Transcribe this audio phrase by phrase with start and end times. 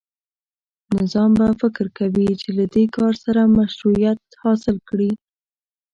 [0.99, 5.11] نظام به فکر کوي چې له دې کار سره مشروعیت حاصل کړي.